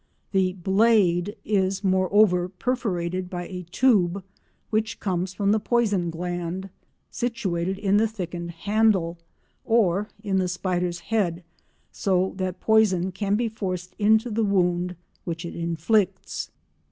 The 0.31 0.53
"blade" 0.53 1.35
is, 1.45 1.83
moreover, 1.83 2.49
perforated 2.49 3.29
by 3.29 3.45
a 3.45 3.67
tube 3.69 4.23
which 4.71 4.99
comes 4.99 5.31
from 5.31 5.51
the 5.51 5.59
poison 5.59 6.09
gland, 6.09 6.71
situated 7.11 7.77
in 7.77 7.97
the 7.97 8.07
thickened 8.07 8.49
"handle," 8.49 9.19
or 9.63 10.09
in 10.23 10.37
the 10.39 10.47
spider's 10.47 11.01
head, 11.01 11.43
so 11.91 12.33
that 12.37 12.59
poison 12.59 13.11
can 13.11 13.35
be 13.35 13.47
forced 13.47 13.93
into 13.99 14.31
the 14.31 14.43
wound 14.43 14.95
which 15.23 15.45
it 15.45 15.55
inflicts. 15.55 16.49